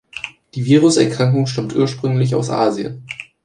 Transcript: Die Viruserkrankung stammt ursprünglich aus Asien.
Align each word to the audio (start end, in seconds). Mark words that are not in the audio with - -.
Die 0.55 0.65
Viruserkrankung 0.65 1.45
stammt 1.45 1.75
ursprünglich 1.75 2.33
aus 2.33 2.49
Asien. 2.49 3.05